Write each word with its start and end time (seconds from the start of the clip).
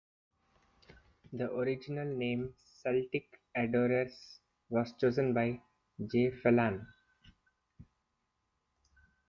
The 1.31 1.51
original 1.51 2.07
name, 2.07 2.55
"Celtic 2.81 3.39
Adorers", 3.55 4.39
was 4.67 4.93
chosen 4.93 5.31
by 5.31 5.61
J. 6.11 6.31
Phelan. 6.41 6.87